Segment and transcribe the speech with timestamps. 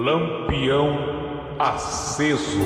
[0.00, 0.96] Lampião
[1.58, 2.60] aceso.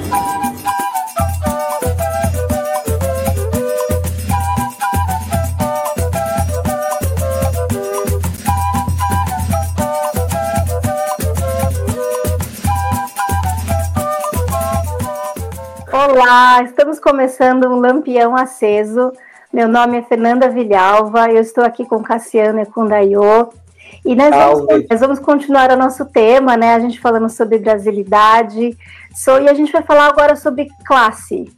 [15.91, 19.11] Olá, estamos começando um Lampião Aceso.
[19.51, 23.62] Meu nome é Fernanda Vilhalva, eu estou aqui com Cassiano e com Daiô.
[24.05, 26.75] E nós vamos, nós vamos, continuar o nosso tema, né?
[26.75, 28.77] A gente falando sobre brasilidade,
[29.15, 31.51] so, e a gente vai falar agora sobre classe.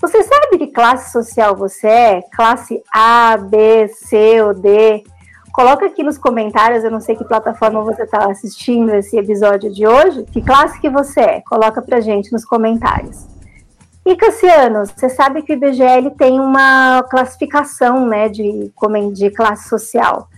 [0.00, 2.22] Você sabe que classe social você é?
[2.34, 5.04] Classe A, B, C ou D?
[5.52, 9.86] Coloca aqui nos comentários, eu não sei que plataforma você está assistindo esse episódio de
[9.86, 10.24] hoje.
[10.24, 11.40] Que classe que você é?
[11.42, 13.26] Coloca pra gente nos comentários.
[14.04, 18.72] E Cassiano, você sabe que o IBGE tem uma classificação né, de,
[19.12, 20.28] de classe social.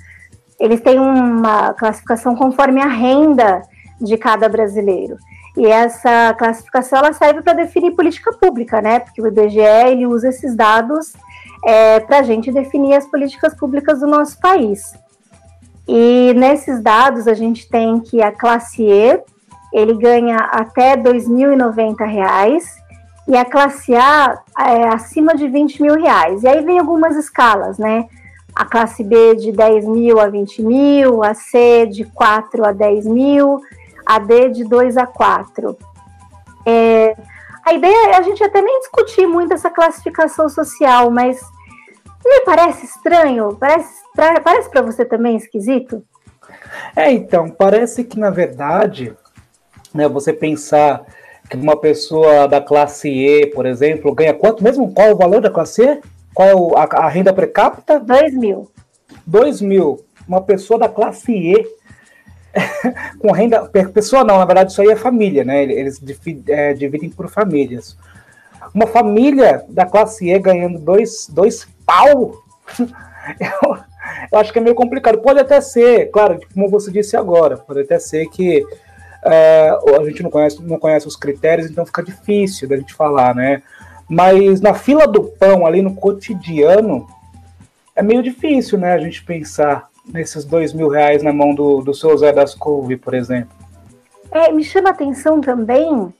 [0.59, 3.63] Eles têm uma classificação conforme a renda
[4.01, 5.17] de cada brasileiro.
[5.57, 8.99] E essa classificação ela serve para definir política pública, né?
[9.01, 11.13] Porque o IBGE ele usa esses dados
[11.65, 14.95] é, para a gente definir as políticas públicas do nosso país.
[15.87, 19.21] E nesses dados a gente tem que a classe E
[19.73, 22.63] ele ganha até R$ 2.090
[23.27, 26.43] e a classe A é acima de 20 mil reais.
[26.43, 28.07] E aí vem algumas escalas, né?
[28.55, 33.07] A classe B de 10 mil a 20 mil, a C de 4 a 10
[33.07, 33.61] mil,
[34.07, 35.77] a D de 2 a 4.
[36.67, 37.17] É,
[37.65, 41.41] a ideia é a gente até nem discutir muito essa classificação social, mas
[42.25, 46.03] me parece estranho, parece, parece para você também esquisito?
[46.95, 49.15] É, então, parece que na verdade,
[49.93, 51.05] né, você pensar
[51.49, 54.93] que uma pessoa da classe E, por exemplo, ganha quanto mesmo?
[54.93, 56.01] Qual o valor da classe E?
[56.35, 58.01] Qual é o, a, a, renda per capita?
[58.01, 58.71] 2 mil.
[59.25, 60.05] 2 mil.
[60.27, 61.67] Uma pessoa da classe E
[63.21, 63.65] com renda.
[63.93, 65.63] Pessoa não, na verdade, isso aí é família, né?
[65.63, 66.01] Eles
[66.49, 67.97] é, dividem por famílias.
[68.75, 72.35] Uma família da classe E ganhando dois, dois pau.
[72.79, 73.79] eu,
[74.33, 75.19] eu acho que é meio complicado.
[75.19, 78.67] Pode até ser, claro, como você disse agora, pode até ser que
[79.25, 83.35] é, a gente não conhece, não conhece os critérios, então fica difícil da gente falar,
[83.35, 83.63] né?
[84.09, 87.07] Mas na fila do pão, ali no cotidiano,
[87.95, 88.93] é meio difícil, né?
[88.93, 92.97] A gente pensar nesses dois mil reais na mão do, do seu Zé das Couve,
[92.97, 93.51] por exemplo.
[94.31, 96.13] É, me chama a atenção também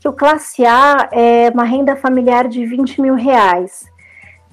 [0.00, 3.84] que o Classe A é uma renda familiar de 20 mil reais.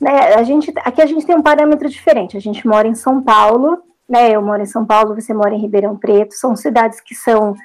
[0.01, 2.35] Né, a gente, aqui a gente tem um parâmetro diferente.
[2.35, 3.77] A gente mora em São Paulo,
[4.09, 4.31] né?
[4.31, 6.33] Eu moro em São Paulo, você mora em Ribeirão Preto.
[6.33, 7.55] São cidades que são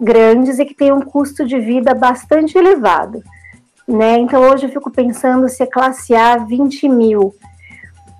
[0.00, 3.22] grandes e que têm um custo de vida bastante elevado.
[3.86, 4.18] Né?
[4.18, 7.34] Então hoje eu fico pensando se é classe A 20 mil.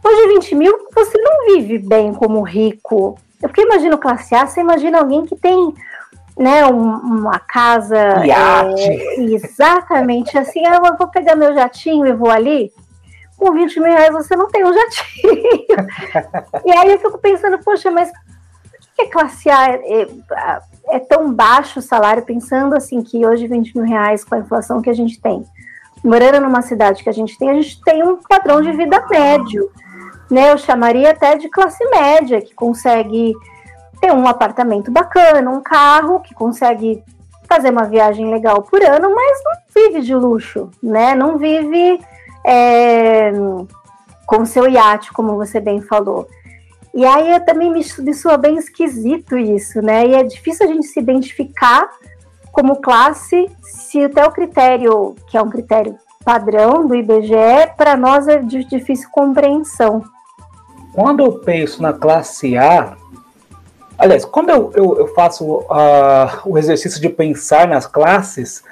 [0.05, 3.19] Hoje 20 mil você não vive bem como rico.
[3.43, 5.75] Eu porque imagino classe A, você imagina alguém que tem
[6.39, 8.25] né, um, uma casa.
[8.79, 10.65] É, exatamente assim.
[10.67, 12.73] Ah, eu vou pegar meu jatinho e vou ali.
[13.37, 15.43] Com 20 mil reais você não tem um jatinho.
[16.65, 20.09] e aí eu fico pensando, poxa, mas por que classe A é, é,
[20.91, 24.81] é tão baixo o salário, pensando assim que hoje 20 mil reais com a inflação
[24.81, 25.45] que a gente tem,
[26.07, 29.71] morando numa cidade que a gente tem, a gente tem um padrão de vida médio,
[30.31, 30.53] né?
[30.53, 33.35] Eu chamaria até de classe média, que consegue
[34.01, 37.03] ter um apartamento bacana, um carro, que consegue
[37.49, 41.15] fazer uma viagem legal por ano, mas não vive de luxo, né?
[41.15, 42.01] Não vive
[42.45, 43.33] é,
[44.27, 46.29] com seu iate, como você bem falou.
[46.95, 50.07] E aí também me, me soa bem esquisito isso, né?
[50.07, 51.89] E é difícil a gente se identificar
[52.57, 55.95] como classe se até o critério, que é um critério
[56.25, 60.03] padrão do IBGE, para nós é de difícil compreensão.
[60.95, 62.97] Quando eu penso na classe A,
[63.99, 65.67] aliás, quando eu, eu, eu faço uh,
[66.47, 68.65] o exercício de pensar nas classes,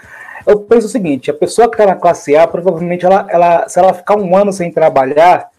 [0.46, 3.78] eu penso o seguinte: a pessoa que está na classe A, provavelmente, ela, ela, se
[3.78, 5.50] ela ficar um ano sem trabalhar,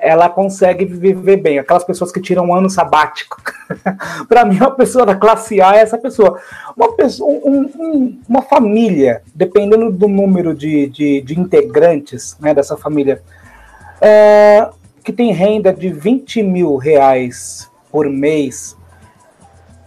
[0.00, 1.58] ela consegue viver bem.
[1.58, 3.40] Aquelas pessoas que tiram um ano sabático.
[4.28, 6.40] para mim, uma pessoa da classe A é essa pessoa.
[6.76, 12.76] Uma, pessoa, um, um, uma família, dependendo do número de, de, de integrantes né, dessa
[12.76, 13.22] família,
[14.00, 14.68] é,
[15.04, 18.76] que tem renda de 20 mil reais por mês,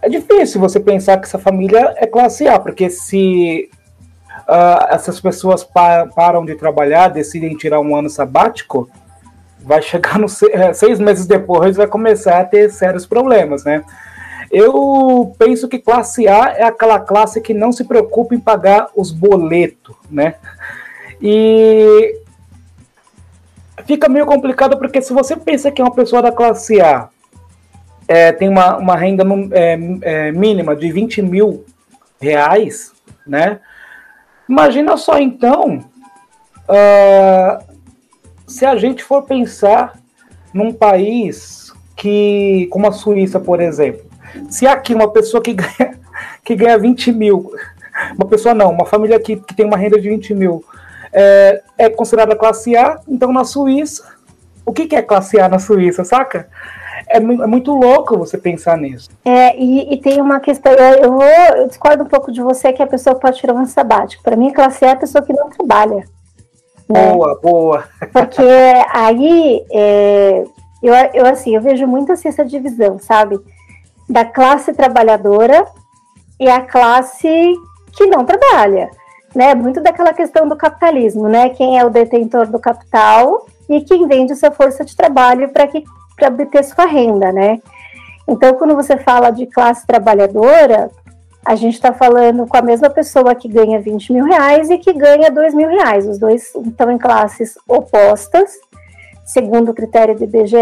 [0.04, 3.70] é difícil você pensar que essa família é classe A, porque se
[4.46, 8.86] uh, essas pessoas pa param de trabalhar, decidem tirar um ano sabático,
[9.64, 13.84] vai chegar no é, seis meses depois vai começar a ter sérios problemas, né?
[14.50, 19.10] Eu penso que classe A é aquela classe que não se preocupa em pagar os
[19.10, 20.34] boletos, né?
[21.20, 22.20] E
[23.86, 27.08] fica meio complicado porque se você pensa que é uma pessoa da classe A
[28.06, 31.64] é, tem uma, uma renda é, é, mínima de 20 mil
[32.20, 32.92] reais,
[33.26, 33.60] né?
[34.48, 35.78] Imagina só então
[36.68, 37.73] uh,
[38.46, 39.98] se a gente for pensar
[40.52, 44.02] num país que, como a Suíça, por exemplo,
[44.48, 45.98] se aqui uma pessoa que ganha,
[46.44, 47.52] que ganha 20 mil,
[48.16, 50.64] uma pessoa não, uma família que, que tem uma renda de 20 mil,
[51.12, 54.04] é, é considerada classe A, então na Suíça,
[54.66, 56.48] o que, que é classe A na Suíça, saca?
[57.06, 59.08] É, é, muito louco você pensar nisso.
[59.24, 62.82] É, e, e tem uma questão, eu, vou, eu discordo um pouco de você que
[62.82, 64.22] a pessoa pode tirar um sabático.
[64.22, 66.04] Para mim, classe A é a pessoa que não trabalha.
[66.88, 67.12] Né?
[67.12, 67.84] Boa, boa.
[68.12, 68.42] Porque
[68.92, 70.44] aí, é,
[70.82, 73.38] eu, eu, assim, eu vejo muito assim, essa divisão, sabe?
[74.08, 75.66] Da classe trabalhadora
[76.38, 77.54] e a classe
[77.92, 78.90] que não trabalha.
[79.34, 79.54] Né?
[79.54, 81.48] Muito daquela questão do capitalismo, né?
[81.48, 85.82] Quem é o detentor do capital e quem vende sua força de trabalho para que
[86.16, 87.60] para obter sua renda, né?
[88.28, 90.90] Então, quando você fala de classe trabalhadora,
[91.44, 94.92] a gente está falando com a mesma pessoa que ganha 20 mil reais e que
[94.92, 96.06] ganha 2 mil reais.
[96.06, 98.52] Os dois estão em classes opostas,
[99.24, 100.56] segundo o critério do IBGE,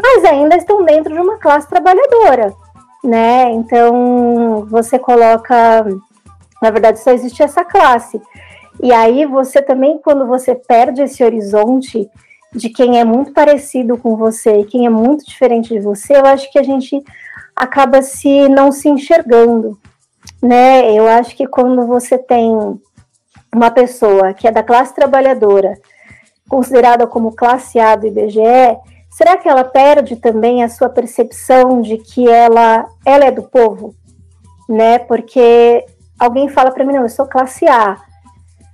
[0.00, 2.54] mas ainda estão dentro de uma classe trabalhadora,
[3.02, 3.50] né?
[3.50, 5.84] Então, você coloca,
[6.62, 8.20] na verdade, só existe essa classe.
[8.80, 12.08] E aí você também, quando você perde esse horizonte
[12.54, 16.24] de quem é muito parecido com você e quem é muito diferente de você, eu
[16.24, 17.02] acho que a gente
[17.58, 19.78] acaba se não se enxergando,
[20.42, 20.92] né?
[20.92, 22.52] Eu acho que quando você tem
[23.54, 25.74] uma pessoa que é da classe trabalhadora,
[26.48, 28.78] considerada como classe A do IBGE,
[29.10, 33.94] será que ela perde também a sua percepção de que ela, ela é do povo,
[34.68, 34.98] né?
[35.00, 35.84] Porque
[36.18, 37.96] alguém fala para mim, não, eu sou classe A,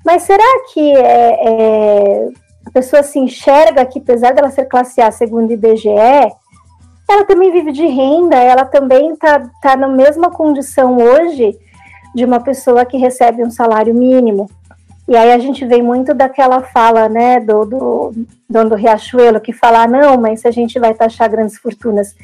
[0.05, 2.29] mas será que é, é,
[2.67, 5.89] a pessoa se enxerga que, apesar dela ser classe A segundo o IBGE,
[7.09, 11.57] ela também vive de renda, ela também está tá na mesma condição hoje
[12.15, 14.49] de uma pessoa que recebe um salário mínimo.
[15.07, 19.53] E aí a gente vem muito daquela fala, né, do, do dono do Riachuelo, que
[19.53, 22.17] fala, ah, não, mas se a gente vai taxar grandes fortunas.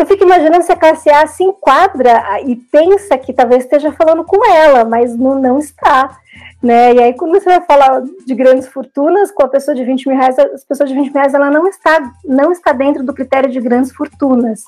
[0.00, 4.24] Eu fico imaginando se a classe A se enquadra e pensa que talvez esteja falando
[4.24, 6.18] com ela, mas não, não está
[6.62, 6.92] né?
[6.92, 10.16] E aí, quando você vai falar de grandes fortunas, com a pessoa de 20 mil
[10.16, 13.50] reais, as pessoas de 20 mil reais, ela não está, não está dentro do critério
[13.50, 14.64] de grandes fortunas.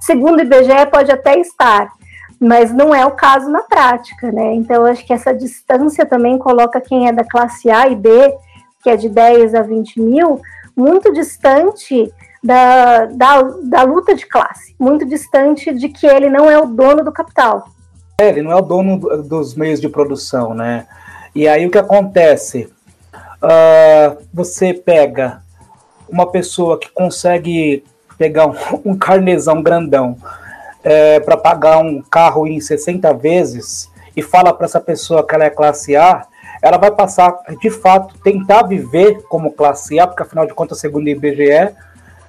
[0.00, 1.92] Segundo o IBGE, pode até estar,
[2.40, 4.54] mas não é o caso na prática, né?
[4.54, 8.10] Então, acho que essa distância também coloca quem é da classe A e B,
[8.82, 10.40] que é de 10 a 20 mil,
[10.76, 12.12] muito distante
[12.42, 17.04] da, da, da luta de classe, muito distante de que ele não é o dono
[17.04, 17.68] do capital.
[18.20, 20.86] É, ele não é o dono dos meios de produção, né?
[21.34, 22.72] E aí o que acontece?
[23.40, 25.40] Uh, você pega
[26.08, 27.84] uma pessoa que consegue
[28.16, 28.54] pegar um,
[28.92, 30.16] um carnezão grandão
[30.82, 35.44] é, para pagar um carro em 60 vezes e fala para essa pessoa que ela
[35.44, 36.26] é classe A,
[36.62, 41.06] ela vai passar, de fato, tentar viver como classe A, porque afinal de contas, segundo
[41.06, 41.74] o IBGE,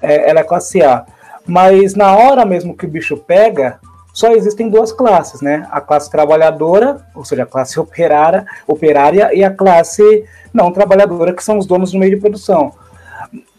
[0.01, 1.05] é, ela é classe A.
[1.45, 3.79] Mas na hora mesmo que o bicho pega,
[4.13, 5.67] só existem duas classes, né?
[5.71, 11.43] A classe trabalhadora, ou seja, a classe operária, operária e a classe não trabalhadora, que
[11.43, 12.73] são os donos do meio de produção.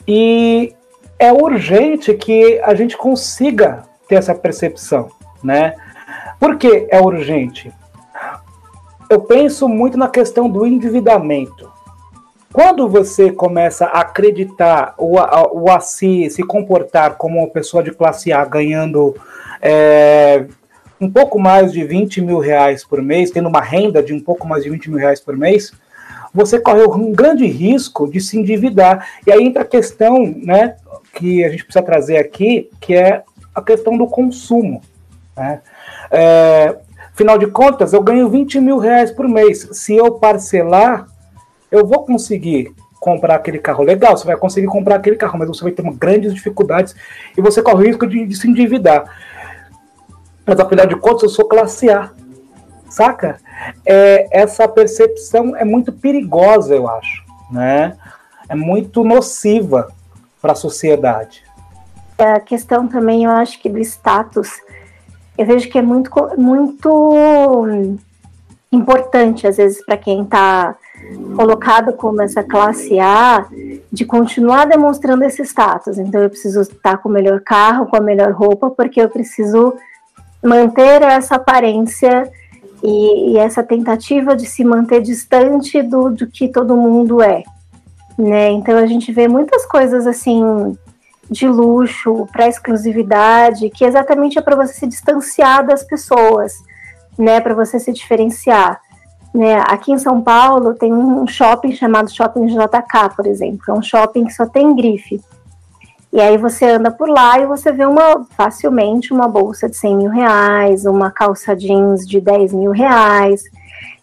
[0.07, 0.75] E
[1.19, 5.11] é urgente que a gente consiga ter essa percepção,
[5.43, 5.75] né?
[6.39, 7.73] Por que é urgente?
[9.09, 11.71] Eu penso muito na questão do endividamento.
[12.53, 17.81] Quando você começa a acreditar ou a, ou a se, se comportar como uma pessoa
[17.81, 19.15] de classe A ganhando
[19.63, 20.47] é,
[21.01, 24.49] um pouco mais de 20 mil reais por mês, tendo uma renda de um pouco
[24.49, 25.73] mais de 20 mil reais por mês,
[26.35, 29.09] você corre um grande risco de se endividar.
[29.25, 30.77] E aí entra a questão né,
[31.15, 33.23] que a gente precisa trazer aqui, que é
[33.55, 34.83] a questão do consumo.
[35.37, 35.61] Né?
[36.11, 36.77] É,
[37.13, 39.69] afinal de contas, eu ganho 20 mil reais por mês.
[39.73, 41.07] Se eu parcelar,
[41.71, 45.63] eu vou conseguir comprar aquele carro legal, você vai conseguir comprar aquele carro, mas você
[45.63, 46.95] vai ter grandes dificuldades
[47.37, 49.05] e você corre o risco de, de se endividar.
[50.47, 52.11] Mas afinal de contas, eu sou classe A.
[52.89, 53.39] Saca?
[53.87, 57.25] É, essa percepção é muito perigosa, eu acho.
[57.51, 57.97] Né?
[58.49, 59.93] É muito nociva
[60.43, 61.45] para a sociedade.
[62.19, 64.61] A questão também, eu acho que do status,
[65.39, 67.79] eu vejo que é muito, muito
[68.71, 70.77] importante, às vezes, para quem está
[71.37, 73.47] colocado como essa classe A,
[73.91, 75.99] de continuar demonstrando esse status.
[75.99, 79.75] Então, eu preciso estar com o melhor carro, com a melhor roupa, porque eu preciso
[80.43, 82.31] manter essa aparência
[82.83, 87.43] e, e, essa tentativa de se manter distante do, do que todo mundo é.
[88.19, 88.51] Né?
[88.51, 90.77] Então a gente vê muitas coisas assim
[91.31, 96.55] de luxo, para exclusividade, que exatamente é para você se distanciar das pessoas.
[97.19, 98.81] né, para você se diferenciar.
[99.33, 99.63] Né?
[99.67, 104.25] Aqui em São Paulo tem um shopping chamado Shopping JK, por exemplo, é um shopping
[104.25, 105.21] que só tem grife.
[106.13, 109.97] E aí você anda por lá e você vê uma facilmente uma bolsa de 100
[109.97, 113.45] mil reais, uma calça jeans de 10 mil reais.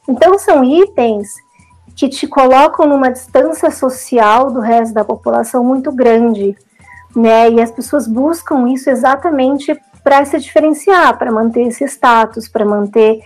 [0.08, 1.28] Então são itens
[1.94, 6.56] que te colocam numa distância social do resto da população muito grande,
[7.14, 7.50] né?
[7.50, 13.20] E as pessoas buscam isso exatamente para se diferenciar, para manter esse status, para manter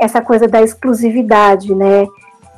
[0.00, 2.06] essa coisa da exclusividade, né?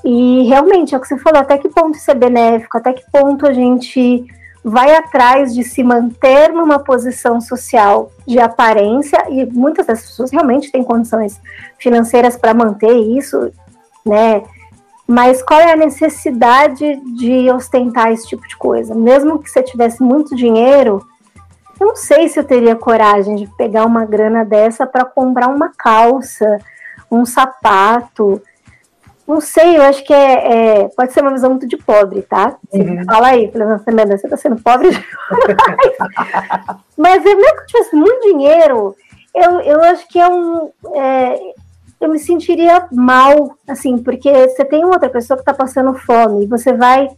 [0.05, 3.05] E realmente, é o que você falou, até que ponto isso é benéfico, até que
[3.11, 4.25] ponto a gente
[4.65, 10.71] vai atrás de se manter numa posição social de aparência, e muitas das pessoas realmente
[10.71, 11.41] têm condições
[11.79, 13.53] financeiras para manter isso,
[14.07, 14.43] né?
[15.07, 18.95] Mas qual é a necessidade de ostentar esse tipo de coisa?
[18.95, 21.05] Mesmo que você tivesse muito dinheiro,
[21.81, 25.73] eu não sei se eu teria coragem de pegar uma grana dessa para comprar uma
[25.77, 26.59] calça,
[27.13, 28.41] um sapato,
[29.27, 32.57] não sei, eu acho que é, é, pode ser uma visão muito de pobre, tá?
[32.73, 33.05] Uhum.
[33.05, 34.91] Fala aí, Fernanda, você tá sendo pobre.
[36.97, 38.97] Mas mesmo que eu tivesse muito dinheiro,
[39.35, 40.71] eu, eu acho que é um.
[40.95, 41.41] É,
[42.01, 46.49] eu me sentiria mal, assim, porque você tem outra pessoa que está passando fome, e
[46.49, 47.09] você vai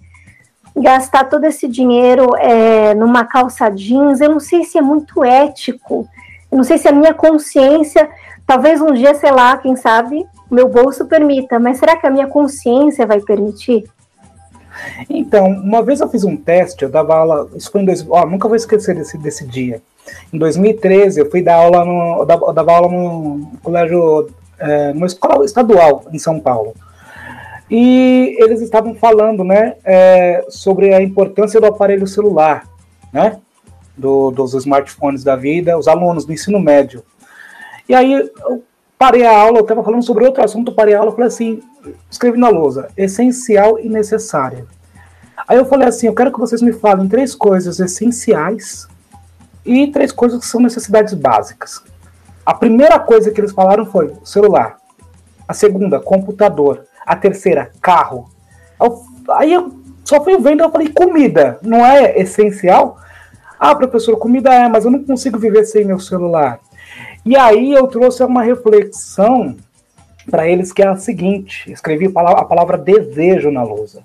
[0.76, 6.06] gastar todo esse dinheiro é, numa calça jeans, eu não sei se é muito ético,
[6.50, 8.10] eu não sei se a minha consciência,
[8.46, 12.26] talvez um dia, sei lá, quem sabe, meu bolso permita, mas será que a minha
[12.26, 13.84] consciência vai permitir?
[15.08, 18.26] Então, uma vez eu fiz um teste, eu dava aula, isso foi em dois, ó,
[18.26, 19.80] nunca vou esquecer desse, desse dia.
[20.32, 25.44] Em 2013, eu fui dar aula no, eu dava, aula no colégio, é, numa escola
[25.44, 26.74] estadual em São Paulo.
[27.70, 32.68] E eles estavam falando, né, é, sobre a importância do aparelho celular,
[33.12, 33.38] né,
[33.96, 37.02] do, dos smartphones da vida, os alunos do ensino médio.
[37.88, 38.64] E aí eu
[38.98, 41.62] parei a aula, eu estava falando sobre outro assunto, parei a aula, falei assim,
[42.10, 44.66] escrevi na lousa, essencial e necessária.
[45.46, 48.88] Aí eu falei assim, eu quero que vocês me falem três coisas essenciais
[49.64, 51.82] e três coisas que são necessidades básicas.
[52.46, 54.78] A primeira coisa que eles falaram foi celular.
[55.46, 56.84] A segunda, computador.
[57.06, 58.30] A terceira, carro.
[59.32, 59.74] Aí eu
[60.04, 62.98] só fui vendo, eu falei, comida, não é essencial?
[63.58, 66.60] Ah, professor, comida é, mas eu não consigo viver sem meu celular.
[67.24, 69.56] E aí eu trouxe uma reflexão
[70.30, 74.02] para eles que é a seguinte: escrevi a palavra, desejo na lousa.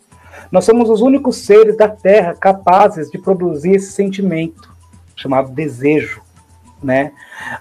[0.51, 4.73] Nós somos os únicos seres da Terra capazes de produzir esse sentimento
[5.15, 6.21] chamado desejo,
[6.81, 7.11] né?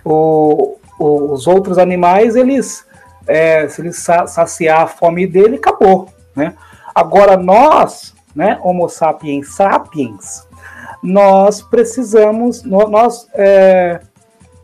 [0.05, 2.87] O, o, os outros animais, eles,
[3.27, 6.55] é, se eles saciar a fome dele, acabou, né?
[6.95, 10.47] Agora nós, né, Homo sapiens sapiens,
[11.03, 14.01] nós precisamos, nós é,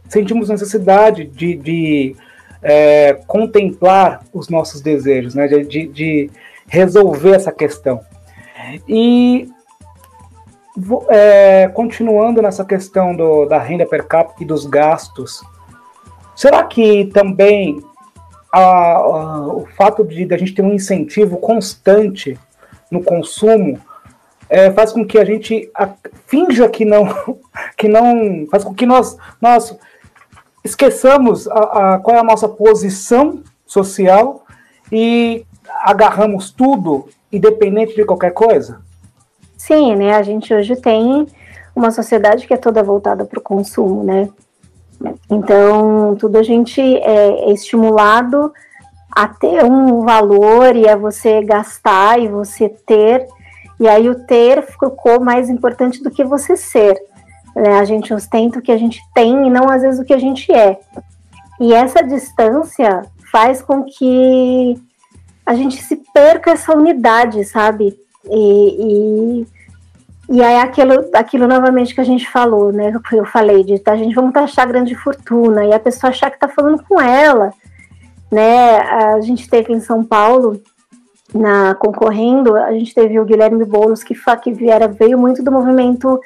[0.08, 2.16] sentimos necessidade de, de
[2.62, 5.46] é, contemplar os nossos desejos, né?
[5.46, 6.30] de, de
[6.66, 8.00] resolver essa questão.
[8.88, 9.48] E
[11.08, 15.42] é, continuando nessa questão do, da renda per capita e dos gastos,
[16.34, 17.80] será que também
[18.52, 22.38] a, a, o fato de, de, a gente ter um incentivo constante
[22.90, 23.80] no consumo
[24.48, 25.90] é, faz com que a gente a,
[26.26, 27.06] finja que não,
[27.76, 29.76] que não, faz com que nós, nós
[30.64, 34.44] esqueçamos a, a, qual é a nossa posição social
[34.90, 35.44] e
[35.82, 38.80] agarramos tudo, independente de qualquer coisa?
[39.56, 40.14] Sim, né?
[40.14, 41.26] A gente hoje tem
[41.76, 44.30] uma sociedade que é toda voltada para o consumo, né?
[45.28, 48.52] Então, tudo a gente é, é estimulado
[49.10, 53.26] a ter um valor e a você gastar e você ter,
[53.78, 56.96] e aí o ter ficou mais importante do que você ser.
[57.54, 57.78] Né?
[57.78, 60.18] A gente ostenta o que a gente tem e não às vezes o que a
[60.18, 60.78] gente é.
[61.60, 64.76] E essa distância faz com que
[65.46, 67.98] a gente se perca essa unidade, sabe?
[68.24, 69.44] E,
[70.30, 72.92] e, e aí aquilo, aquilo novamente que a gente falou, né?
[73.12, 76.48] Eu falei de a gente vamos achar grande fortuna e a pessoa achar que está
[76.48, 77.52] falando com ela,
[78.32, 78.78] né?
[78.78, 80.60] A gente teve em São Paulo
[81.34, 86.20] na concorrendo, a gente teve o Guilherme Boulos que, que viera, veio muito do movimento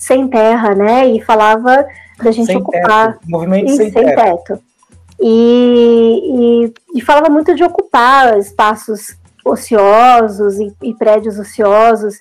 [0.00, 1.06] sem terra, né?
[1.06, 1.86] E falava
[2.22, 3.12] da gente sem ocupar.
[3.12, 3.30] Teto.
[3.30, 4.58] Movimento e, sem, sem teto.
[5.20, 9.14] E, e, e, falava muito de ocupar espaços
[9.44, 12.18] ociosos e, e, prédios ociosos.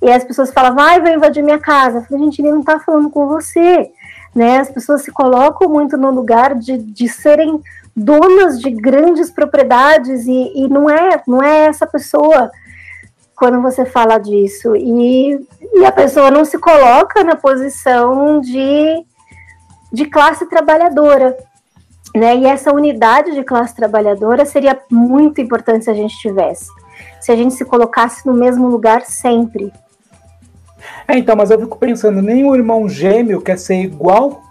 [0.00, 1.98] E as pessoas falavam, ai, vai invadir minha casa.
[1.98, 3.90] Eu falei, gente, ele não está falando com você.
[4.32, 4.58] Né?
[4.58, 7.60] As pessoas se colocam muito no lugar de, de serem
[7.96, 12.52] donas de grandes propriedades e, e não é não é essa pessoa
[13.36, 14.74] quando você fala disso.
[14.74, 15.38] E,
[15.74, 19.04] e a pessoa não se coloca na posição de,
[19.92, 21.36] de classe trabalhadora.
[22.14, 22.36] Né?
[22.38, 26.70] E essa unidade de classe trabalhadora seria muito importante se a gente tivesse.
[27.20, 29.70] Se a gente se colocasse no mesmo lugar sempre.
[31.06, 34.42] É, então, mas eu fico pensando, nem o irmão gêmeo quer ser igual?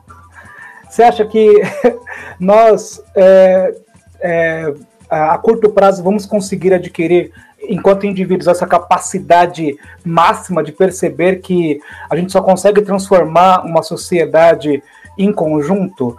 [0.88, 1.62] Você acha que
[2.40, 3.76] nós, é,
[4.22, 4.74] é,
[5.10, 7.32] a curto prazo, vamos conseguir adquirir
[7.70, 11.80] enquanto indivíduos, essa capacidade máxima de perceber que
[12.10, 14.84] a gente só consegue transformar uma sociedade
[15.18, 16.16] em conjunto,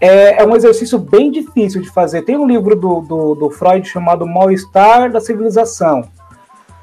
[0.00, 2.22] é, é um exercício bem difícil de fazer.
[2.22, 6.04] Tem um livro do, do, do Freud chamado Mal-Estar da Civilização,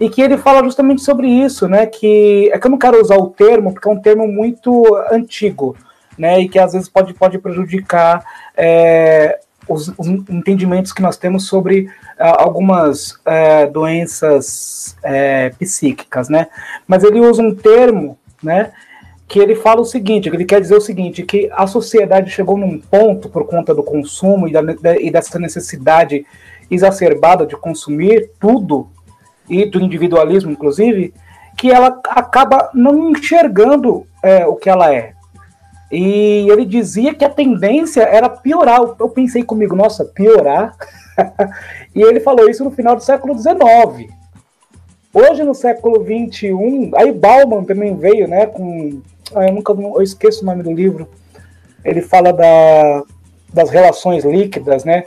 [0.02, 1.86] e que ele fala justamente sobre isso, né?
[1.86, 5.78] Que é que eu não quero usar o termo, porque é um termo muito antigo,
[6.18, 6.40] né?
[6.40, 8.26] E que às vezes pode, pode prejudicar
[8.58, 9.40] é,
[9.70, 11.88] os, os, entendimentos que nós temos sobre
[12.22, 16.48] algumas uh, doenças uh, psíquicas, né?
[16.88, 18.72] Mas ele usa um termo, né?
[19.28, 22.80] Que ele fala o seguinte, ele quer dizer o seguinte, que a sociedade chegou num
[22.80, 24.62] ponto por conta do consumo e, da,
[25.00, 26.26] e dessa necessidade
[26.70, 28.90] exacerbada de consumir tudo
[29.50, 31.14] e do individualismo, inclusive,
[31.58, 35.14] que ela acaba não enxergando é, o que ela é,
[35.92, 38.80] e ele dizia que a tendência era piorar.
[38.98, 40.76] Eu pensei comigo, nossa, piorar?
[41.94, 44.12] e ele falou isso no final do século XIX.
[45.14, 49.02] Hoje, no século XXI, aí Bauman também veio, né, com...
[49.36, 51.08] Ah, eu nunca eu esqueço o nome do livro.
[51.84, 53.04] Ele fala da,
[53.54, 55.06] das relações líquidas, né?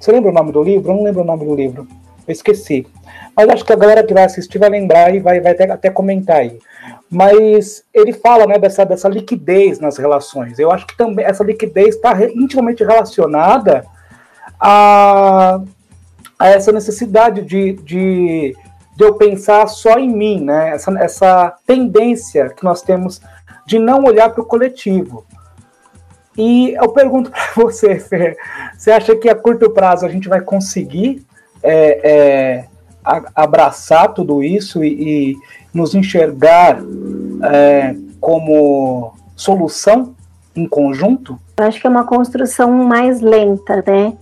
[0.00, 0.90] Você lembra o nome do livro?
[0.90, 1.86] Eu não lembro o nome do livro.
[2.26, 2.86] Eu esqueci.
[3.34, 5.90] Mas acho que a galera que vai assistir vai lembrar e vai, vai até, até
[5.90, 6.58] comentar aí
[7.10, 10.58] mas ele fala né, dessa, dessa liquidez nas relações.
[10.58, 13.84] Eu acho que também essa liquidez está intimamente relacionada
[14.60, 15.60] a,
[16.38, 18.56] a essa necessidade de, de,
[18.96, 20.70] de, eu pensar só em mim, né?
[20.70, 23.20] essa, essa tendência que nós temos
[23.66, 25.24] de não olhar para o coletivo.
[26.36, 28.36] E eu pergunto para você, Fer,
[28.76, 31.25] você acha que a curto prazo a gente vai conseguir
[31.66, 32.64] é, é,
[33.34, 35.36] abraçar tudo isso e, e
[35.74, 36.78] nos enxergar
[37.42, 40.14] é, como solução
[40.54, 41.38] em conjunto?
[41.58, 44.14] Eu acho que é uma construção mais lenta, né?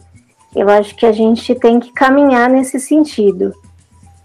[0.54, 3.52] Eu acho que a gente tem que caminhar nesse sentido.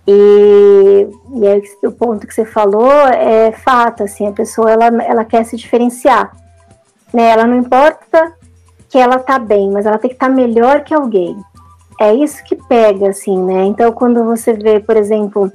[0.07, 5.25] E, e aí, o ponto que você falou é fato, assim, a pessoa ela, ela
[5.25, 6.35] quer se diferenciar.
[7.13, 7.29] Né?
[7.29, 8.33] Ela não importa
[8.89, 11.37] que ela tá bem, mas ela tem que estar tá melhor que alguém.
[11.99, 13.65] É isso que pega, assim, né?
[13.65, 15.51] Então, quando você vê, por exemplo,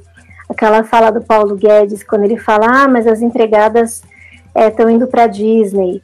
[0.49, 4.03] aquela fala do Paulo Guedes, quando ele fala, ah, mas as empregadas
[4.55, 6.03] estão é, indo para Disney.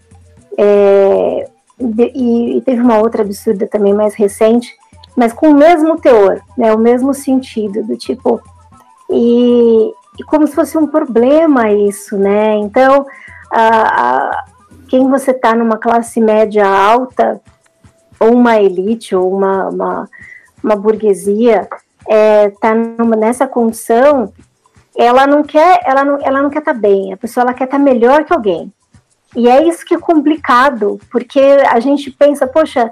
[0.57, 1.49] É,
[1.79, 4.75] e, e, teve uma outra absurda também mais recente,
[5.17, 8.41] mas com o mesmo teor, né, o mesmo sentido, do tipo,
[9.09, 12.55] e, e como se fosse um problema isso, né?
[12.57, 13.07] Então,
[13.51, 14.45] a, a,
[14.89, 17.41] quem você está numa classe média alta,
[18.19, 20.09] ou uma elite, ou uma, uma,
[20.63, 21.69] uma burguesia,
[22.09, 24.33] está é, nessa condição,
[24.97, 27.65] ela não quer, ela não, ela não quer estar tá bem, a pessoa ela quer
[27.65, 28.73] estar tá melhor que alguém.
[29.37, 32.91] E é isso que é complicado, porque a gente pensa, poxa,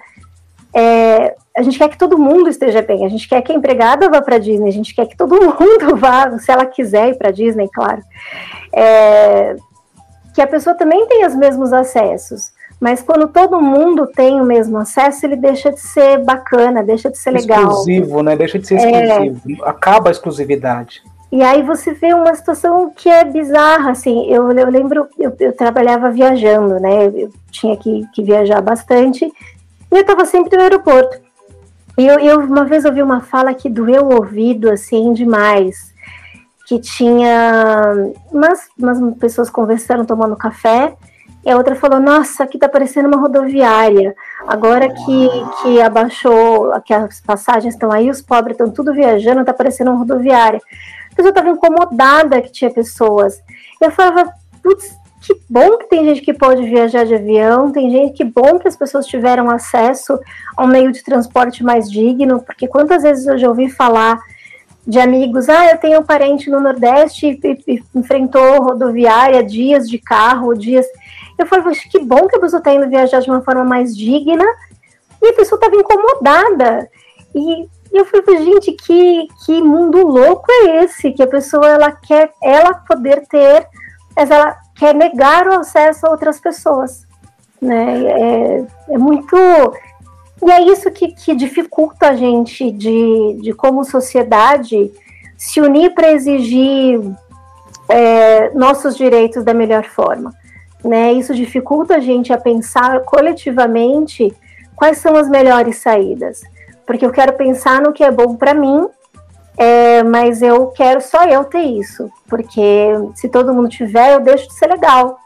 [0.73, 4.09] é, a gente quer que todo mundo esteja bem, a gente quer que a empregada
[4.09, 7.33] vá para Disney, a gente quer que todo mundo vá, se ela quiser ir para
[7.33, 8.01] Disney, claro.
[8.73, 9.57] É,
[10.35, 12.53] que a pessoa também tenha os mesmos acessos.
[12.81, 17.19] Mas quando todo mundo tem o mesmo acesso, ele deixa de ser bacana, deixa de
[17.19, 17.63] ser legal.
[17.63, 18.37] Exclusivo, né?
[18.37, 19.65] Deixa de ser exclusivo.
[19.65, 19.69] É...
[19.69, 21.03] Acaba a exclusividade.
[21.31, 25.53] E aí você vê uma situação que é bizarra, assim, eu, eu lembro, eu, eu
[25.53, 31.21] trabalhava viajando, né, eu tinha que, que viajar bastante, e eu estava sempre no aeroporto.
[31.99, 35.93] E eu, eu, uma vez ouvi uma fala que doeu o ouvido, assim, demais,
[36.67, 37.93] que tinha
[38.33, 40.97] umas, umas pessoas conversando, tomando café,
[41.45, 44.15] e a outra falou: Nossa, aqui tá parecendo uma rodoviária.
[44.47, 45.29] Agora que,
[45.63, 49.99] que abaixou, que as passagens estão aí, os pobres estão tudo viajando, tá parecendo uma
[49.99, 50.61] rodoviária.
[51.13, 53.41] A pessoa estava incomodada que tinha pessoas.
[53.81, 58.15] Eu falava: Putz, que bom que tem gente que pode viajar de avião, tem gente
[58.15, 60.19] que bom que as pessoas tiveram acesso
[60.57, 64.19] a um meio de transporte mais digno, porque quantas vezes eu já ouvi falar
[64.87, 69.87] de amigos, ah, eu tenho um parente no Nordeste e, e, e enfrentou rodoviária, dias
[69.89, 70.87] de carro, dias.
[71.39, 73.97] Eu falei, poxa, que bom que a pessoa está indo viajar de uma forma mais
[73.97, 74.45] digna,
[75.23, 76.91] e a pessoa estava incomodada.
[77.35, 81.13] E, e eu falei, gente, que, que mundo louco é esse?
[81.13, 83.67] Que a pessoa ela quer ela poder ter,
[84.17, 87.07] mas ela quer negar o acesso a outras pessoas.
[87.61, 88.05] Né?
[88.05, 89.37] É, é muito.
[90.45, 94.93] E é isso que, que dificulta a gente de, de como sociedade
[95.37, 97.01] se unir para exigir
[97.89, 100.33] é, nossos direitos da melhor forma
[100.85, 101.13] né?
[101.13, 104.35] Isso dificulta a gente a pensar coletivamente
[104.77, 106.43] quais são as melhores saídas?
[106.87, 108.89] Porque eu quero pensar no que é bom para mim,
[109.57, 114.47] é, mas eu quero só eu ter isso, porque se todo mundo tiver, eu deixo
[114.47, 115.19] de ser legal,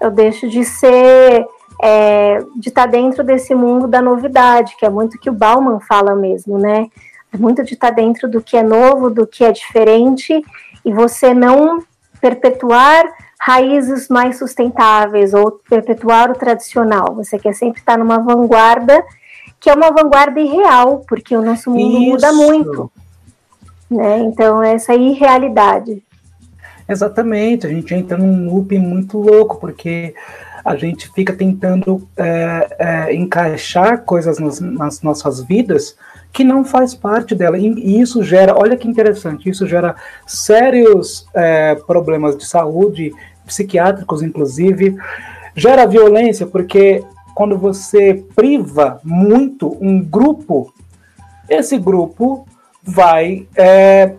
[0.00, 1.46] eu deixo de ser,
[1.82, 6.14] é, de estar dentro desse mundo da novidade, que é muito que o Bauman fala
[6.14, 6.88] mesmo, né?
[7.32, 10.44] É muito de estar dentro do que é novo, do que é diferente,
[10.84, 11.82] e você não
[12.20, 13.04] perpetuar
[13.40, 17.14] raízes mais sustentáveis ou perpetuar o tradicional.
[17.14, 19.02] Você quer sempre estar numa vanguarda,
[19.58, 22.10] que é uma vanguarda irreal, porque o nosso mundo Isso.
[22.10, 22.92] muda muito.
[23.90, 24.18] Né?
[24.18, 26.02] Então, essa irrealidade.
[26.86, 30.14] Exatamente, a gente entra num loop muito louco, porque
[30.64, 35.96] a gente fica tentando é, é, encaixar coisas nas, nas, nossas vidas
[36.32, 37.58] que não faz parte dela.
[37.58, 43.12] E isso gera, olha que interessante, isso gera sérios é, problemas de saúde,
[43.50, 44.96] psiquiátricos inclusive,
[45.54, 50.72] gera violência, porque quando você priva muito um grupo,
[51.48, 52.46] esse grupo
[52.82, 54.14] vai é,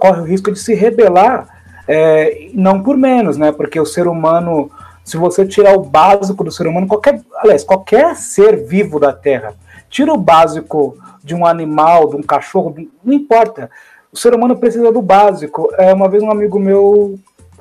[0.00, 1.48] corre o risco de se rebelar,
[1.86, 3.52] é, não por menos, né?
[3.52, 4.70] Porque o ser humano,
[5.04, 9.54] se você tirar o básico do ser humano, qualquer, aliás, qualquer ser vivo da Terra,
[9.88, 13.70] tira o básico de um animal, de um cachorro, não importa.
[14.12, 15.68] O ser humano precisa do básico.
[15.76, 17.18] É, uma vez um amigo meu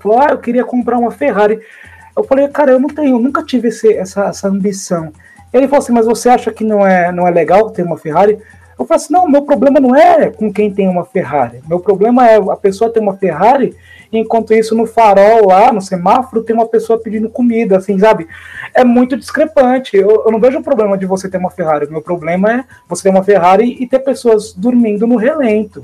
[0.08, 1.60] falou: Ah, eu queria comprar uma Ferrari.
[2.18, 5.14] Eu falei, cara, eu não tenho, eu nunca tive esse, essa, essa ambição.
[5.54, 8.40] Ele falou assim, mas você acha que não é, não é legal ter uma Ferrari?
[8.78, 11.62] Eu falei assim, não, meu problema não é com quem tem uma Ferrari.
[11.68, 13.76] Meu problema é a pessoa ter uma Ferrari,
[14.12, 18.28] enquanto isso no farol lá, no semáforo, tem uma pessoa pedindo comida, assim, sabe?
[18.74, 19.96] É muito discrepante.
[19.96, 21.88] Eu, eu não vejo o problema de você ter uma Ferrari.
[21.88, 25.84] Meu problema é você ter uma Ferrari e ter pessoas dormindo no relento.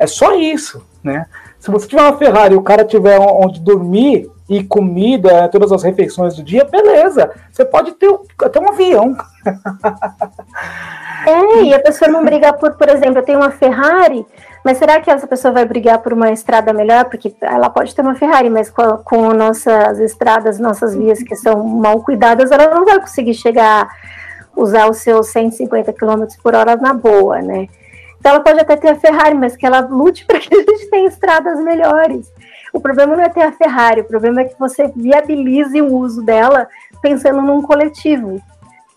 [0.00, 1.26] É só isso, né?
[1.60, 5.82] Se você tiver uma Ferrari e o cara tiver onde dormir e comida, todas as
[5.82, 7.30] refeições do dia, beleza.
[7.52, 9.16] Você pode ter até um avião.
[11.26, 14.24] É, e a pessoa não briga por, por exemplo, eu tenho uma Ferrari,
[14.64, 17.04] mas será que essa pessoa vai brigar por uma estrada melhor?
[17.04, 21.62] Porque ela pode ter uma Ferrari, mas com, com nossas estradas, nossas vias que são
[21.62, 23.86] mal cuidadas, ela não vai conseguir chegar,
[24.56, 27.68] usar os seus 150 km por hora na boa, né?
[28.20, 30.90] Então ela pode até ter a Ferrari, mas que ela lute para que a gente
[30.90, 32.30] tenha estradas melhores.
[32.72, 36.22] O problema não é ter a Ferrari, o problema é que você viabilize o uso
[36.22, 36.68] dela
[37.02, 38.40] pensando num coletivo.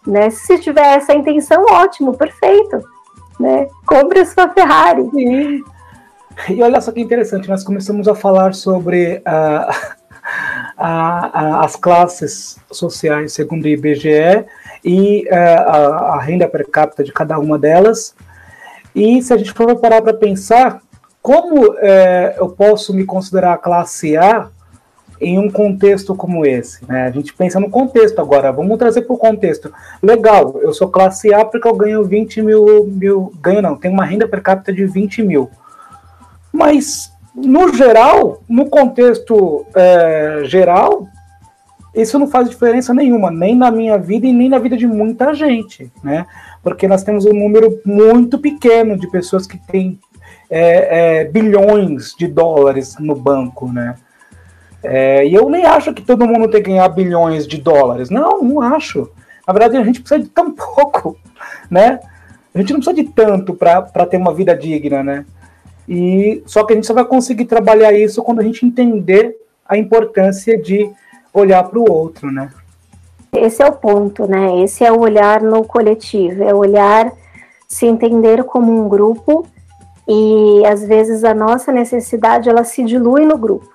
[0.05, 0.29] Né?
[0.29, 2.83] Se tiver essa intenção, ótimo, perfeito.
[3.39, 3.67] Né?
[3.85, 5.09] Compre a sua Ferrari.
[5.09, 5.63] Sim.
[6.49, 9.71] E olha só que interessante, nós começamos a falar sobre uh,
[10.77, 14.45] a, a, as classes sociais segundo o IBGE
[14.83, 18.13] e uh, a, a renda per capita de cada uma delas.
[18.95, 20.81] E se a gente for parar para pensar,
[21.21, 24.49] como é, eu posso me considerar classe A
[25.21, 26.85] em um contexto como esse?
[26.85, 27.03] Né?
[27.03, 29.73] A gente pensa no contexto agora, vamos trazer para o contexto.
[30.01, 34.05] Legal, eu sou classe A porque eu ganho 20 mil, mil, ganho não, tenho uma
[34.05, 35.49] renda per capita de 20 mil.
[36.51, 41.07] Mas, no geral, no contexto é, geral,
[41.93, 45.33] isso não faz diferença nenhuma, nem na minha vida e nem na vida de muita
[45.33, 46.25] gente, né?
[46.63, 49.99] Porque nós temos um número muito pequeno de pessoas que têm
[50.49, 53.95] é, é, bilhões de dólares no banco, né?
[54.83, 58.09] É, e eu nem acho que todo mundo tem que ganhar bilhões de dólares.
[58.09, 59.09] Não, não acho.
[59.47, 61.17] Na verdade, a gente precisa de tão pouco,
[61.69, 61.99] né?
[62.53, 65.25] A gente não precisa de tanto para ter uma vida digna, né?
[65.87, 69.35] E só que a gente só vai conseguir trabalhar isso quando a gente entender
[69.67, 70.89] a importância de
[71.33, 72.49] olhar para o outro, né?
[73.33, 74.61] Esse é o ponto, né?
[74.61, 77.11] Esse é o olhar no coletivo, é olhar,
[77.67, 79.45] se entender como um grupo
[80.07, 83.67] e às vezes a nossa necessidade ela se dilui no grupo.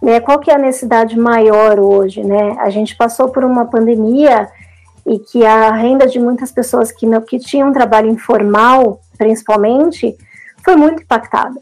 [0.00, 0.20] Né?
[0.20, 2.56] Qual que é a necessidade maior hoje, né?
[2.60, 4.48] A gente passou por uma pandemia
[5.04, 10.16] e que a renda de muitas pessoas que não que tinham trabalho informal, principalmente,
[10.64, 11.58] foi muito impactada.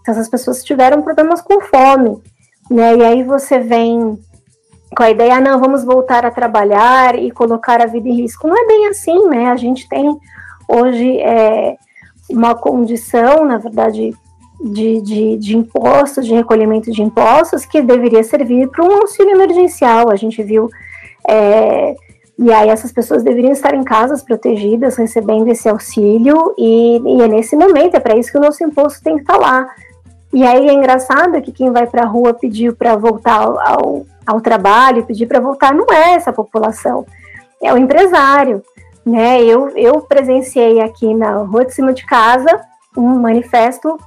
[0.00, 2.22] Então, essas pessoas tiveram problemas com fome,
[2.70, 2.96] né?
[2.96, 4.18] E aí você vem
[4.96, 8.48] com a ideia, ah, não, vamos voltar a trabalhar e colocar a vida em risco.
[8.48, 9.46] Não é bem assim, né?
[9.46, 10.18] A gente tem
[10.66, 11.76] hoje é,
[12.28, 14.14] uma condição, na verdade,
[14.60, 20.10] de, de, de impostos, de recolhimento de impostos, que deveria servir para um auxílio emergencial.
[20.10, 20.68] A gente viu.
[21.28, 21.94] É,
[22.36, 27.28] e aí essas pessoas deveriam estar em casas protegidas, recebendo esse auxílio, e, e é
[27.28, 29.68] nesse momento, é para isso que o nosso imposto tem que estar lá.
[30.32, 34.06] E aí é engraçado que quem vai para a rua pedir para voltar ao
[34.38, 37.06] trabalho, pedir para voltar, não é essa população,
[37.62, 38.62] é o empresário.
[39.04, 39.42] Né?
[39.42, 42.60] Eu, eu presenciei aqui na rua de cima de casa
[42.94, 43.98] um manifesto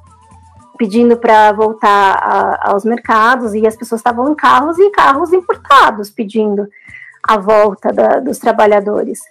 [0.77, 6.09] pedindo para voltar a, aos mercados e as pessoas estavam em carros e carros importados
[6.09, 6.67] pedindo
[7.27, 9.21] a volta da, dos trabalhadores.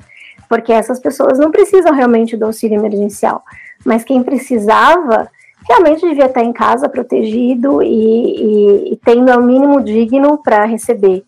[0.48, 3.42] porque essas pessoas não precisam realmente do auxílio emergencial,
[3.84, 5.28] mas quem precisava
[5.68, 11.24] realmente devia estar em casa protegido e, e, e tendo o mínimo digno para receber.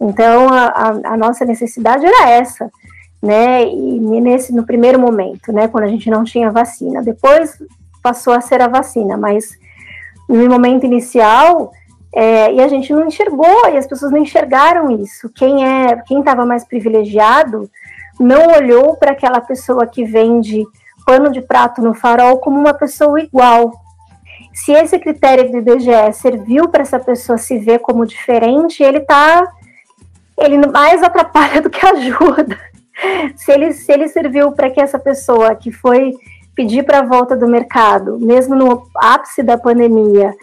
[0.00, 2.70] Então, a, a, a, nossa necessidade era essa,
[3.22, 3.64] né?
[3.64, 7.02] E nesse no primeiro momento, né, quando a gente não tinha vacina.
[7.02, 7.58] Depois
[8.02, 9.58] passou a ser a vacina, mas
[10.28, 11.72] no momento inicial
[12.14, 15.30] é, e a gente não enxergou e as pessoas não enxergaram isso.
[15.34, 17.70] Quem é, quem estava mais privilegiado
[18.18, 20.64] não olhou para aquela pessoa que vende
[21.06, 23.72] pano de prato no farol como uma pessoa igual.
[24.52, 29.46] Se esse critério do IBGE serviu para essa pessoa se ver como diferente, ele está
[30.36, 32.58] ele mais atrapalha do que ajuda.
[33.36, 36.14] Se ele, se ele serviu para que essa pessoa que foi
[36.54, 40.34] pedir para a volta do mercado, mesmo no ápice da pandemia,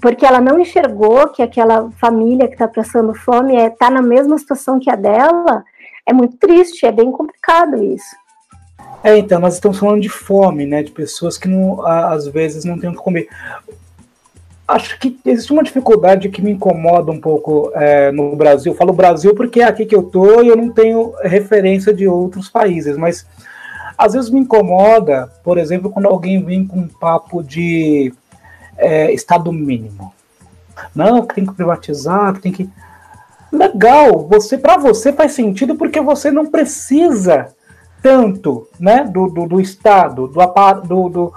[0.00, 4.02] porque ela não enxergou que aquela família que está passando fome está é, tá na
[4.02, 5.62] mesma situação que a dela,
[6.06, 8.16] é muito triste, é bem complicado isso.
[9.04, 10.82] É, então, nós estamos falando de fome, né?
[10.82, 13.28] De pessoas que não, às vezes não têm o que comer
[14.66, 18.72] acho que existe uma dificuldade que me incomoda um pouco é, no Brasil.
[18.72, 22.08] Eu falo Brasil porque é aqui que eu tô e eu não tenho referência de
[22.08, 23.26] outros países, mas
[23.96, 28.12] às vezes me incomoda, por exemplo, quando alguém vem com um papo de
[28.76, 30.12] é, Estado mínimo.
[30.94, 32.68] Não, que tem que privatizar, que tem que.
[33.52, 37.54] Legal, você para você faz sentido porque você não precisa
[38.04, 41.32] tanto né, do, do, do Estado, do, do,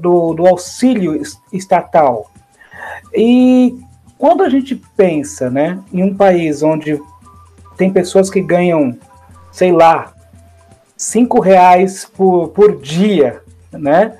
[0.00, 2.28] do do auxílio estatal.
[3.14, 3.78] E
[4.18, 7.00] quando a gente pensa né, em um país onde
[7.76, 8.98] tem pessoas que ganham,
[9.52, 10.12] sei lá,
[10.96, 14.18] cinco reais por, por dia, né?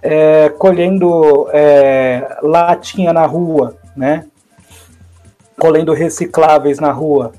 [0.00, 4.26] É, colhendo é, latinha na rua, né?
[5.58, 7.32] Colhendo recicláveis na rua.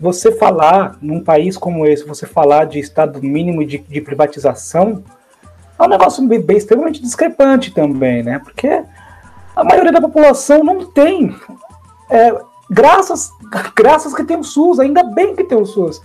[0.00, 5.02] Você falar, num país como esse, você falar de estado mínimo de, de privatização,
[5.78, 8.38] é um negócio bem, extremamente discrepante também, né?
[8.38, 8.82] Porque
[9.54, 11.34] a maioria da população não tem.
[12.10, 12.34] É,
[12.70, 13.30] graças,
[13.74, 16.00] graças que tem o SUS, ainda bem que tem o SUS.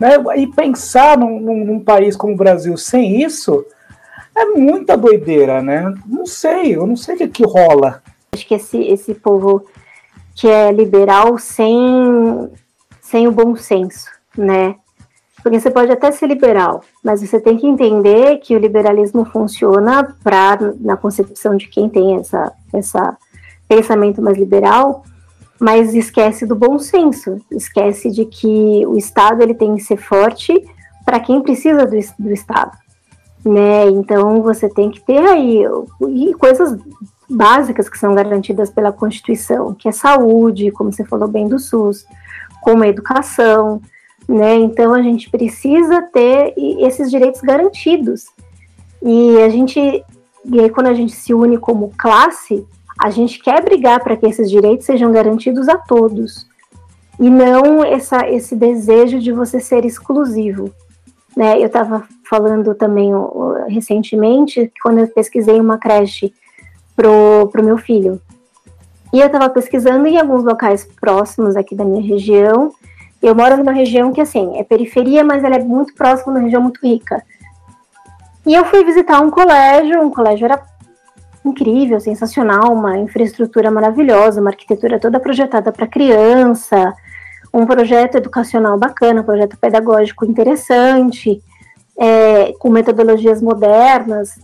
[0.00, 0.10] Né?
[0.36, 3.64] E pensar num, num, num país como o Brasil sem isso
[4.34, 5.94] é muita doideira, né?
[6.06, 8.02] Não sei, eu não sei o que, que rola.
[8.32, 9.64] Acho que esse, esse povo
[10.34, 12.50] que é liberal sem,
[13.14, 14.74] sem o bom senso, né?
[15.40, 20.16] Porque você pode até ser liberal, mas você tem que entender que o liberalismo funciona
[20.24, 23.16] para na concepção de quem tem essa, essa
[23.68, 25.04] pensamento mais liberal,
[25.60, 30.52] mas esquece do bom senso, esquece de que o Estado ele tem que ser forte
[31.04, 32.76] para quem precisa do, do Estado,
[33.44, 33.90] né?
[33.90, 35.62] Então você tem que ter aí
[36.08, 36.76] e coisas
[37.30, 42.04] básicas que são garantidas pela Constituição, que é saúde, como você falou bem do SUS,
[42.64, 43.82] como a educação,
[44.26, 44.54] né?
[44.56, 48.24] Então a gente precisa ter esses direitos garantidos.
[49.02, 52.66] E a gente, e aí quando a gente se une como classe,
[52.98, 56.46] a gente quer brigar para que esses direitos sejam garantidos a todos.
[57.20, 60.72] E não essa, esse desejo de você ser exclusivo.
[61.36, 61.58] Né?
[61.60, 63.10] Eu estava falando também
[63.68, 66.32] recentemente, quando eu pesquisei uma creche
[66.96, 68.20] pro, pro meu filho.
[69.14, 72.72] E eu estava pesquisando em alguns locais próximos aqui da minha região,
[73.22, 76.60] eu moro numa região que, assim, é periferia, mas ela é muito próxima, uma região
[76.60, 77.22] muito rica.
[78.44, 80.60] E eu fui visitar um colégio, um colégio era
[81.44, 86.92] incrível, sensacional, uma infraestrutura maravilhosa, uma arquitetura toda projetada para criança,
[87.52, 91.40] um projeto educacional bacana, um projeto pedagógico interessante,
[91.96, 94.40] é, com metodologias modernas.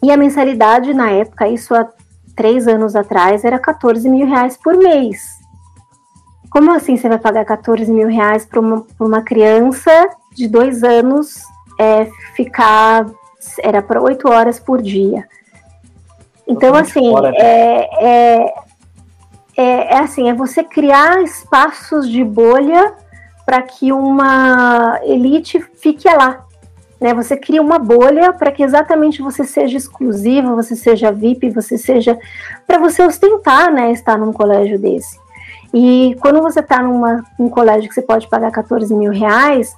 [0.00, 1.88] E a mensalidade, na época, isso há
[2.34, 5.38] três anos atrás, era 14 mil reais por mês.
[6.50, 9.90] Como assim você vai pagar 14 mil reais para uma, uma criança
[10.34, 11.42] de dois anos
[11.78, 13.06] é, ficar.
[13.62, 15.26] Era para oito horas por dia.
[16.46, 17.36] Então, assim, fora, né?
[17.38, 18.54] é, é,
[19.56, 22.92] é, é, assim, é você criar espaços de bolha
[23.46, 26.44] para que uma elite fique lá.
[27.00, 27.14] Né?
[27.14, 32.18] Você cria uma bolha para que exatamente você seja exclusivo, você seja VIP, você seja.
[32.66, 35.18] para você ostentar, né, estar num colégio desse.
[35.72, 39.74] E quando você está num colégio que você pode pagar 14 mil reais,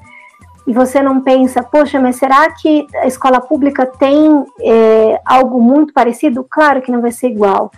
[0.66, 5.92] e você não pensa, poxa, mas será que a escola pública tem é, algo muito
[5.92, 6.46] parecido?
[6.48, 7.70] Claro que não vai ser igual.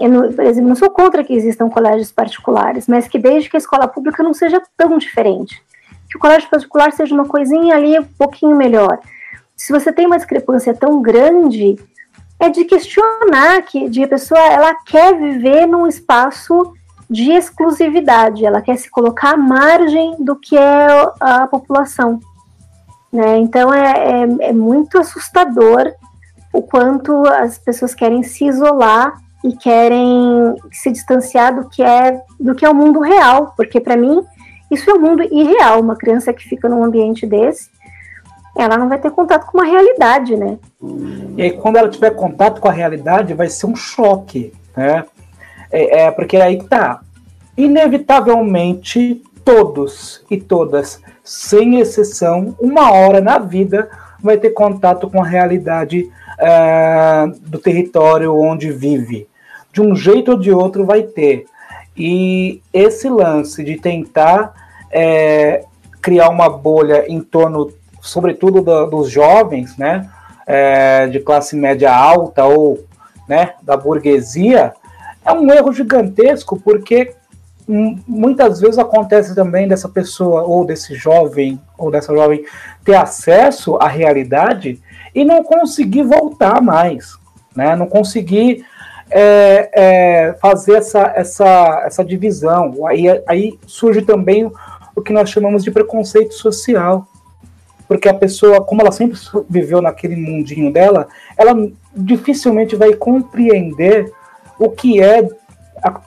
[0.00, 3.56] Eu, não, por exemplo, não sou contra que existam colégios particulares, mas que desde que
[3.56, 5.62] a escola pública não seja tão diferente.
[6.10, 8.98] Que o colégio particular seja uma coisinha ali um pouquinho melhor.
[9.56, 11.76] Se você tem uma discrepância tão grande,
[12.38, 16.74] é de questionar que de a pessoa ela quer viver num espaço
[17.08, 20.86] de exclusividade, ela quer se colocar à margem do que é
[21.20, 22.20] a população.
[23.12, 23.38] Né?
[23.38, 25.92] Então é, é, é muito assustador
[26.52, 29.14] o quanto as pessoas querem se isolar
[29.44, 33.96] e querem se distanciar do que é do que é o mundo real, porque para
[33.96, 34.22] mim
[34.70, 35.80] isso é um mundo irreal.
[35.80, 37.70] Uma criança que fica num ambiente desse,
[38.56, 40.58] ela não vai ter contato com uma realidade, né?
[41.36, 45.04] E aí, quando ela tiver contato com a realidade, vai ser um choque, né?
[45.70, 47.00] É, é porque aí tá.
[47.56, 53.88] Inevitavelmente, todos e todas, sem exceção, uma hora na vida
[54.20, 59.28] vai ter contato com a realidade é, do território onde vive.
[59.72, 61.46] De um jeito ou de outro vai ter.
[61.96, 64.54] E esse lance de tentar
[64.90, 65.64] é,
[66.02, 70.08] criar uma bolha em torno, sobretudo do, dos jovens, né,
[70.46, 72.84] é, de classe média alta ou
[73.28, 74.74] né, da burguesia,
[75.24, 77.14] é um erro gigantesco, porque
[77.68, 82.44] muitas vezes acontece também dessa pessoa, ou desse jovem, ou dessa jovem,
[82.84, 84.80] ter acesso à realidade
[85.12, 87.18] e não conseguir voltar mais,
[87.56, 87.74] né?
[87.74, 88.64] não conseguir
[89.10, 92.86] é, é, fazer essa, essa, essa divisão.
[92.86, 94.50] Aí, aí surge também
[94.94, 97.06] o que nós chamamos de preconceito social.
[97.86, 101.54] Porque a pessoa, como ela sempre viveu naquele mundinho dela, ela
[101.94, 104.12] dificilmente vai compreender
[104.58, 105.22] o que é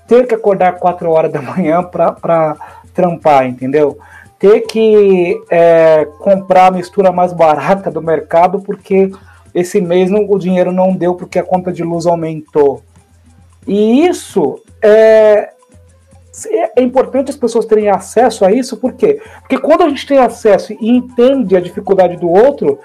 [0.08, 2.58] ter que acordar 4 horas da manhã para
[2.94, 3.98] trampar, entendeu?
[4.38, 9.12] Ter que é, comprar a mistura mais barata do mercado porque
[9.54, 12.82] esse mês não, o dinheiro não deu porque a conta de luz aumentou.
[13.68, 15.52] E isso é,
[16.76, 19.22] é importante as pessoas terem acesso a isso, por quê?
[19.42, 22.80] Porque quando a gente tem acesso e entende a dificuldade do outro,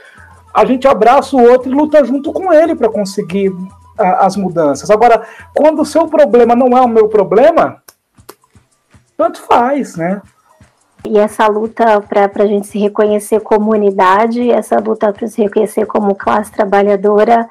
[0.52, 3.52] a gente abraça o outro e luta junto com ele para conseguir
[3.98, 4.90] a, as mudanças.
[4.90, 7.82] Agora, quando o seu problema não é o meu problema,
[9.16, 10.20] tanto faz, né?
[11.06, 15.86] E essa luta para a gente se reconhecer como unidade, essa luta para se reconhecer
[15.86, 17.48] como classe trabalhadora,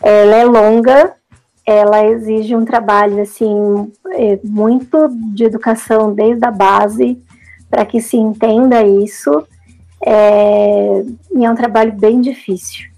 [0.00, 1.14] ela é longa,
[1.66, 7.22] ela exige um trabalho assim é, muito de educação desde a base
[7.70, 9.46] para que se entenda isso.
[10.04, 12.90] É, e é um trabalho bem difícil.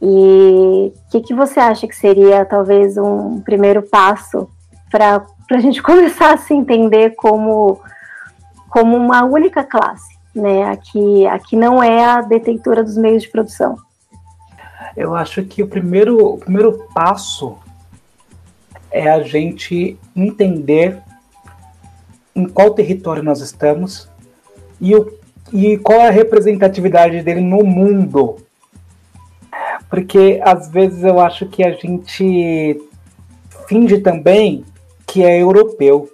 [0.00, 4.48] E o que, que você acha que seria talvez um primeiro passo
[4.90, 7.80] para a gente começar a se entender como,
[8.70, 10.16] como uma única classe?
[10.34, 10.64] Né?
[10.70, 13.76] Aqui, aqui não é a detentora dos meios de produção.
[14.96, 17.58] Eu acho que o primeiro, o primeiro passo
[18.90, 20.98] é a gente entender
[22.34, 24.08] em qual território nós estamos
[24.80, 25.12] e, o,
[25.52, 28.36] e qual é a representatividade dele no mundo.
[29.90, 32.80] Porque às vezes eu acho que a gente
[33.66, 34.64] finge também
[35.06, 36.10] que é europeu,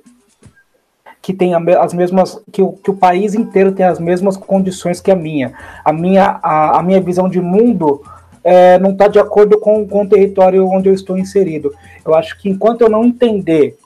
[1.20, 5.10] que tem as mesmas, que o, que o país inteiro tem as mesmas condições que
[5.10, 5.52] a minha.
[5.84, 8.02] A minha, a, a minha visão de mundo
[8.44, 11.74] é, não está de acordo com, com o território onde eu estou inserido.
[12.04, 13.78] Eu acho que enquanto eu não entender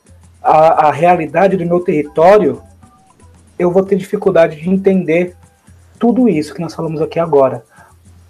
[0.42, 2.60] a, a realidade do meu território,
[3.56, 5.36] eu vou ter dificuldade de entender
[5.98, 7.64] tudo isso que nós falamos aqui agora.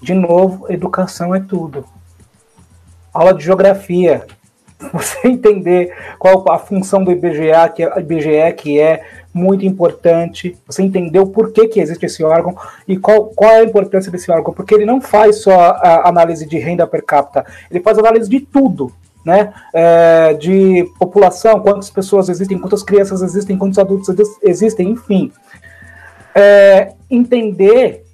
[0.01, 1.85] De novo, educação é tudo.
[3.13, 4.27] Aula de geografia.
[4.93, 10.57] Você entender qual a função do IBGE, que é, IBGE, que é muito importante.
[10.67, 14.31] Você entender o porquê que existe esse órgão e qual, qual é a importância desse
[14.31, 14.53] órgão.
[14.53, 18.41] Porque ele não faz só a análise de renda per capita, ele faz análise de
[18.41, 18.93] tudo.
[19.25, 19.53] Né?
[19.75, 24.09] É, de população, quantas pessoas existem, quantas crianças existem, quantos adultos
[24.43, 25.31] existem, enfim.
[26.35, 28.05] É, entender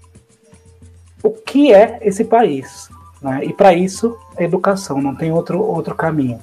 [1.22, 2.88] o que é esse país.
[3.22, 3.42] Né?
[3.44, 6.40] E para isso, educação, não tem outro, outro caminho.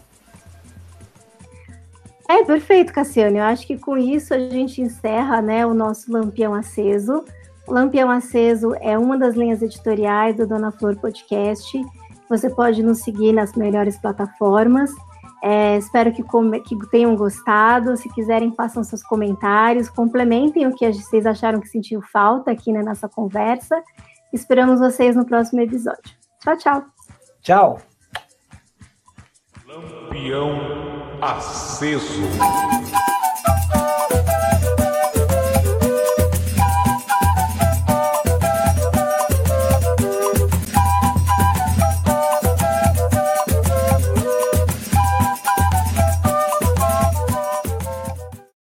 [2.32, 3.40] É perfeito, Cassiano.
[3.40, 7.26] Eu acho que com isso a gente encerra né, o nosso Lampião Aceso.
[7.68, 11.78] O Lampião Aceso é uma das linhas editoriais do Dona Flor Podcast.
[12.30, 14.90] Você pode nos seguir nas melhores plataformas.
[15.44, 17.98] É, espero que, que, tenham gostado.
[17.98, 22.82] Se quiserem, façam seus comentários, complementem o que vocês acharam que sentiu falta aqui na
[22.82, 23.84] nossa conversa.
[24.32, 26.16] Esperamos vocês no próximo episódio.
[26.40, 26.86] Tchau, tchau.
[27.42, 27.82] Tchau.
[29.68, 33.21] Lampião aceso.